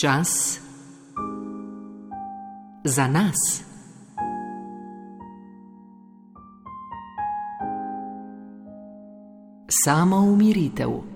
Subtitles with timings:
[0.00, 0.60] Čas
[2.84, 3.62] za nas.
[9.84, 11.15] Samo umiritev.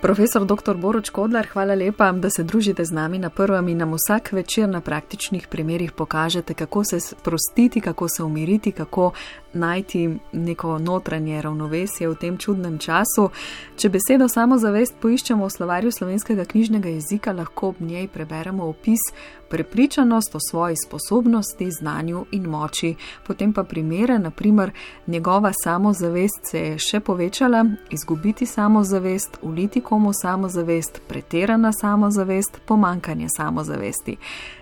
[0.00, 0.76] Profesor dr.
[0.76, 4.68] Boruč Kodlar, hvala lepa, da se družite z nami na prvem in nam vsak večer
[4.68, 9.10] na praktičnih primerih pokažete, kako se sprostiti, kako se umiriti, kako
[9.52, 13.30] najti neko notranje ravnovesje v tem čudnem času.
[13.76, 19.00] Če besedo samozavest poiščemo v slovarju slovenskega knjižnega jezika, lahko ob njej preberemo opis
[19.48, 22.94] prepričanost o svoji sposobnosti, znanju in moči.
[23.26, 24.70] Potem pa primere, naprimer,
[25.06, 34.16] njegova samozavest se je še povečala, izgubiti samozavest, uliti komu samozavest, pretirana samozavest, pomankanje samozavesti.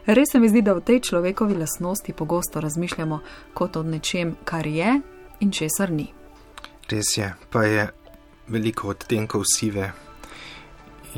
[0.06, 3.20] Res se mi zdi, da v tej človekovi lasnosti pogosto razmišljamo
[3.54, 5.00] kot o nečem, kar je
[5.40, 6.06] in česar ni.
[6.86, 7.88] Res je, pa je
[8.46, 9.90] veliko odtenkov sive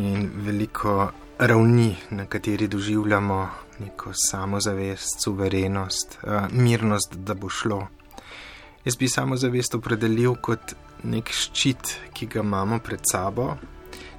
[0.01, 7.87] in veliko ravni, na kateri doživljamo neko samozavest, suverenost, uh, mirnost, da bo šlo.
[8.85, 13.53] Jaz bi samozavest opredelil kot nek ščit, ki ga imamo pred sabo,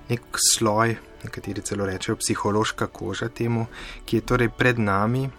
[0.09, 3.65] nek sloj, nekateri celo rečejo psihološka koža temu,
[4.05, 5.29] ki je torej pred nami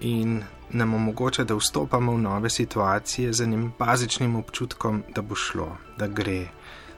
[0.00, 5.76] in nam omogoča, da vstopamo v nove situacije z enim bazičnim občutkom, da bo šlo,
[5.98, 6.48] da gre,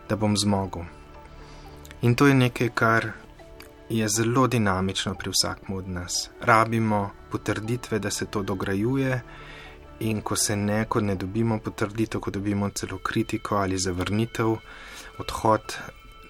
[0.09, 0.83] da bom zmogel.
[2.03, 3.11] In to je nekaj, kar
[3.89, 6.31] je zelo dinamično pri vsakem od nas.
[6.41, 9.21] Rabimo potrditve, da se to dograjuje,
[10.01, 14.57] in ko se ne, ko ne dobimo potrditev, ko dobimo celo kritiko ali zavrnitev,
[15.19, 15.77] odhod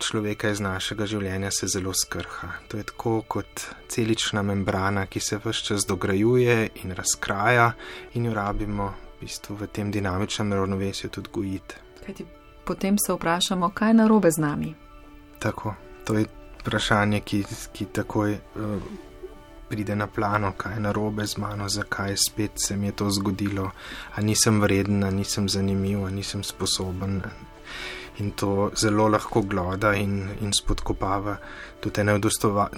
[0.00, 2.48] človeka iz našega življenja se zelo skrha.
[2.68, 7.72] To je tako kot celična membrana, ki se vse čas dograjuje in razkraja,
[8.14, 11.74] in jo rabimo v, bistvu v tem dinamičnem ravnovesju tudi gojiti.
[12.64, 14.74] Potem se vprašamo, kaj je narobe z nami.
[15.38, 16.26] Tako, to je
[16.60, 18.82] vprašanje, ki, ki takoj uh,
[19.70, 23.70] pride na plano, kaj je narobe z mano, zakaj spet se mi je to zgodilo,
[24.14, 27.22] ali nisem vreden, ali nisem zanimiv, ali nisem sposoben.
[28.20, 31.36] In to zelo lahko gloda in, in spodkopava
[31.80, 32.18] tudi eno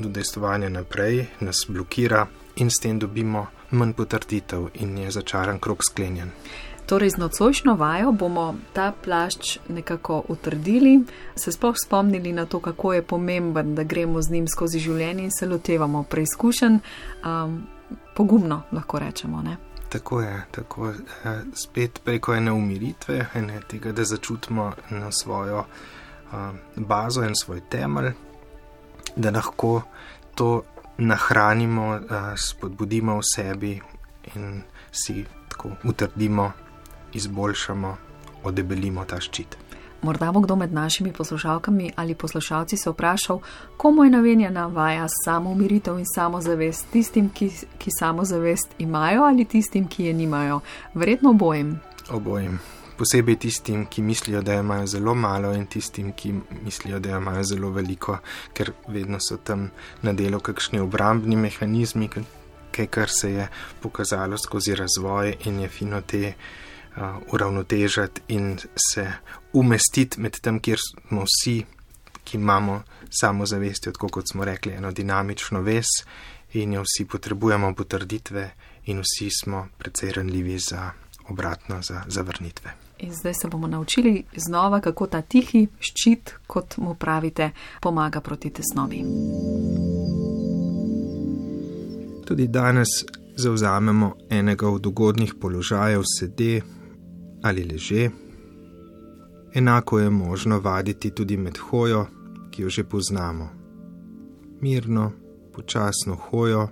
[0.04, 2.26] udejstovanje naprej, nas blokira
[2.56, 6.30] in s tem dobimo manj potrditev in je začaran krok sklenjen.
[6.86, 11.00] Torej, z nocojšnjo vajo bomo ta plašč nekako utrdili,
[11.36, 15.30] se sploh spomnili na to, kako je pomemben, da gremo z njim skozi življenje in
[15.30, 16.80] se lotevamo preizkušen,
[17.24, 17.62] um,
[18.14, 19.42] pogumno lahko rečemo.
[19.42, 19.56] Ne?
[19.92, 20.94] Tako je, tako je.
[21.54, 25.64] Spet preko ene umiritve, ene tega, da začutimo na svojo
[26.32, 28.12] um, bazo in svoj temelj,
[29.16, 29.82] da lahko
[30.34, 30.62] to
[30.98, 32.00] nahranimo, uh,
[32.36, 33.80] spodbudimo v sebi
[34.34, 36.52] in si tako utrdimo
[37.12, 37.96] izboljšamo,
[38.44, 39.56] odebelimo ta ščit.
[40.02, 43.40] Morda bo kdo med našimi poslušalkami ali poslušalci se vprašal,
[43.76, 49.88] komu je namenjena vaja samo umiritev in samozavest, tistim, ki, ki samozavest imajo ali tistim,
[49.88, 50.60] ki je nimajo.
[50.94, 51.80] Verjetno obojim.
[52.10, 52.58] Obojim.
[52.98, 57.70] Posebej tistim, ki mislijo, da imajo zelo malo, in tistim, ki mislijo, da imajo zelo
[57.70, 58.18] veliko,
[58.52, 59.70] ker vedno so tam
[60.02, 62.08] na delu kakšni obrambni mehanizmi,
[62.72, 63.48] kaj kar se je
[63.80, 66.34] pokazalo skozi razvoj in je fino te
[67.32, 68.58] uravnotežiti in
[68.92, 69.12] se
[69.52, 71.64] umestiti med tem, kjer smo vsi,
[72.24, 72.82] ki imamo
[73.20, 75.86] samozavest, tako kot smo rekli, eno dinamično ves
[76.52, 78.50] in jo vsi potrebujemo potrditve,
[78.86, 80.90] in vsi smo precej ranljivi za
[81.28, 82.70] obratno, za zavrnitve.
[82.98, 88.50] In zdaj se bomo naučili znova, kako ta tihi ščit, kot mu pravite, pomaga proti
[88.50, 89.04] tesnobi.
[92.26, 92.88] Tudi danes
[93.36, 96.60] zauzamemo enega od ugodnih položajev sede
[97.42, 98.10] ali leže.
[99.54, 102.06] Enako je možno vaditi tudi med hojo,
[102.50, 103.48] ki jo že poznamo.
[104.60, 105.12] Mirno,
[105.52, 106.68] počasno hojo,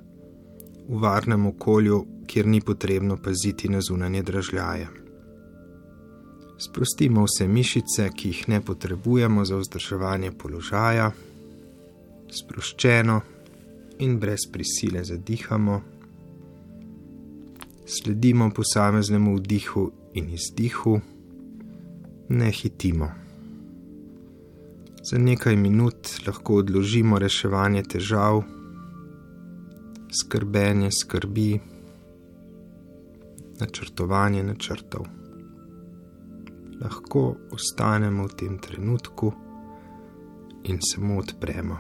[0.88, 4.88] v varnem okolju, kjer ni potrebno paziti na zunanje dražljaje.
[6.58, 11.10] Sprostimo vse mišice, ki jih ne potrebujemo za vzdrževanje položaja,
[12.30, 13.20] sproščeno
[13.98, 15.80] in brez prisile zadihamo.
[17.90, 21.00] Sledimo posameznemu vdihu in izdihu,
[22.28, 23.08] ne hitimo.
[25.02, 28.42] Za nekaj minut lahko odložimo reševanje težav,
[30.20, 31.60] skrbenje skrbi,
[33.60, 34.42] načrtovanje
[40.64, 41.78] in se mu odpremo.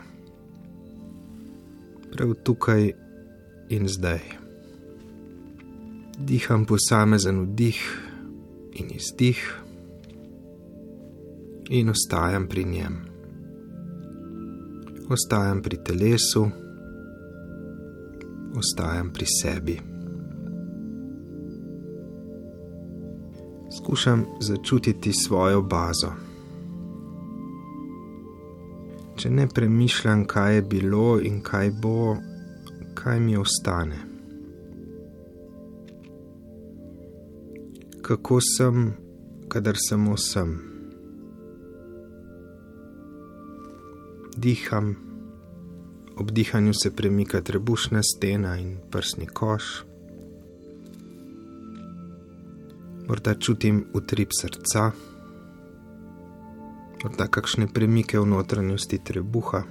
[2.12, 2.92] Prav tukaj
[3.68, 4.49] in zdaj.
[6.20, 7.80] Diham posamezen vdih
[8.72, 9.40] in izdih
[11.70, 12.96] in ostajam pri njem.
[15.10, 16.50] Ostajam pri telesu,
[18.56, 19.80] ostajam pri sebi.
[23.76, 26.12] Skušam začutiti svojo bazo.
[29.16, 32.16] Če ne premišljam, kaj je bilo in kaj bo,
[32.94, 34.09] kaj mi ostane.
[38.10, 38.92] Kako sem,
[39.48, 40.58] kadar samo sem.
[44.36, 44.96] Diham,
[46.16, 49.84] ob dihanju se premika trebušna stena in prsni koš.
[53.08, 54.90] Morda čutim utrip srca,
[57.04, 59.62] morda kakšne premike v notranjosti trebuha.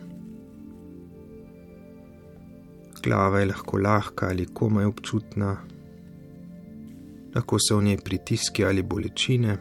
[3.03, 5.57] Glava je lahko lahka ali komaj občutna,
[7.36, 9.58] lahko so v njej pritiski ali bolečine.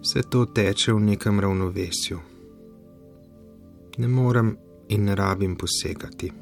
[0.00, 2.18] Vse to teče v nekem ravnovesju.
[3.98, 4.56] Ne morem
[4.88, 6.32] in ne rabim posegati.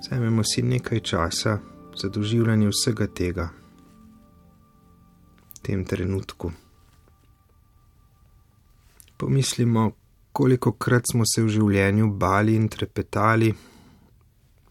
[0.00, 1.58] Vzamemo si nekaj časa
[1.96, 3.48] za doživljanje vsega tega
[5.54, 6.52] v tem trenutku.
[9.16, 9.92] Pomislimo,
[10.32, 13.52] koliko krat smo se v življenju bali in trepetali,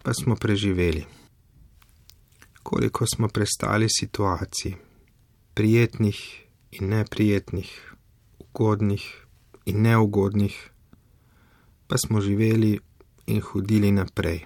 [0.03, 1.20] pa smo preživeli.
[2.63, 4.73] Koliko smo prestali situacij,
[5.53, 7.93] prijetnih in neprijetnih,
[8.39, 9.25] ugodnih
[9.65, 10.71] in neugodnih,
[11.87, 12.79] pa smo živeli
[13.27, 14.45] in hodili naprej.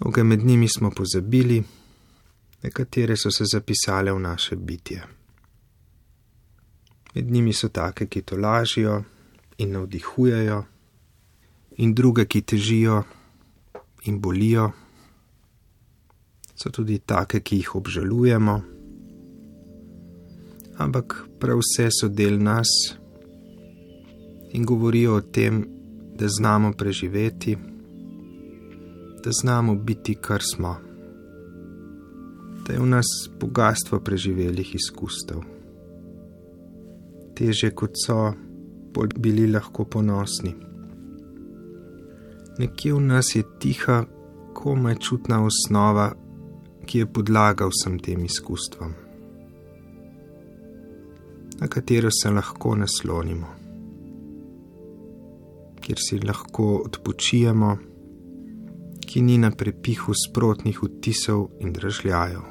[0.00, 1.62] Mnoge med njimi smo pozabili,
[2.62, 5.02] nekatere so se zapisale v naše bitje.
[7.14, 9.02] Med njimi so take, ki to lažijo
[9.58, 10.64] in navdihujejo,
[11.76, 13.02] in druge, ki težijo
[14.04, 14.70] in bolijo.
[16.62, 18.54] So tudi take, ki jih obžalujemo,
[20.78, 22.70] ampak prav vse so del nas
[24.54, 25.64] in govorijo o tem,
[26.14, 27.56] da znamo preživeti,
[29.24, 30.76] da znamo biti, kar smo,
[32.66, 33.10] da je v nas
[33.40, 35.42] bogatstvo preživelih izkustev
[37.42, 38.32] teže kot so,
[38.94, 40.52] bolj bili lahko ponosni.
[42.60, 44.04] Nekje v nas je tiha,
[44.54, 46.12] komaj čutna osnova,
[46.92, 48.90] ki je podlaga vsem tem izkustvom,
[51.60, 53.46] na katero se lahko naslonimo,
[55.80, 57.70] kjer si lahko odpočijemo,
[59.06, 62.44] ki ni na prepihu sprotnih vtisov in držljajev.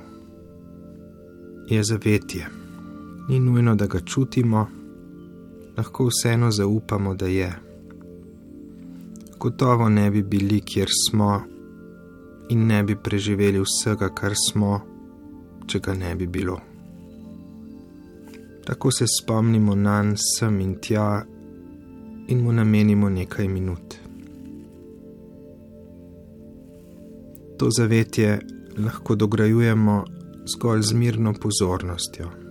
[1.69, 2.49] Je zavetje,
[3.29, 4.65] ni nujno, da ga čutimo
[5.77, 7.53] lahko vseeno zaupamo, da je.
[9.39, 11.43] Gotovo ne bi bili, kjer smo,
[12.51, 14.79] in ne bi preživeli vsega, kar smo,
[15.67, 16.57] če ga ne bi bilo.
[18.65, 21.23] Tako se spomnimo na njega sem in tja
[22.27, 23.95] in mu namenimo nekaj minut.
[27.57, 28.39] To zavetje
[28.77, 30.03] lahko dograjujemo
[30.45, 32.41] zgolj z mirno pozornostjo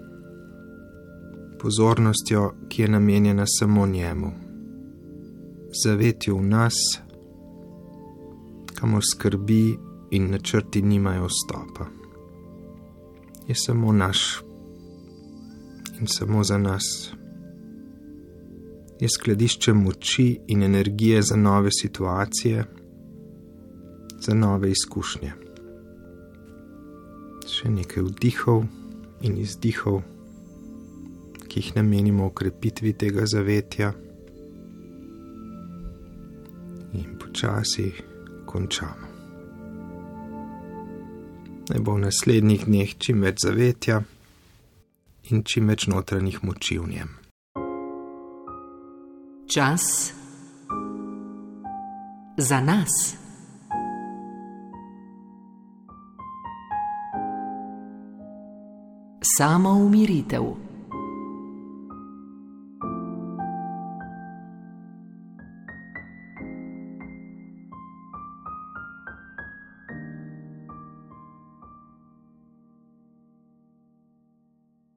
[1.62, 4.30] pozornostjo, ki je namenjena samo njemu,
[5.84, 6.74] zavetju v nas,
[8.74, 11.86] kamor skrbi in načrti nimajo stopa.
[13.48, 14.42] Je samo naš
[16.00, 17.12] in samo za nas.
[19.00, 22.64] Je skladišče moči in energije za nove situacije,
[24.20, 25.32] za nove izkušnje.
[27.48, 28.64] Še nekaj vdihov
[29.20, 30.02] in izdihov
[31.50, 33.92] ki jih namenimo ukrepitvi tega zavetja,
[36.94, 37.90] in počasi
[38.46, 39.09] končamo.
[41.70, 44.00] Naj bo v naslednjih dneh čim več zavetja
[45.30, 47.12] in čim več notranjih moči v njem.
[49.46, 49.84] Čas
[52.34, 52.96] za nas.
[59.36, 60.69] Samo umiritev.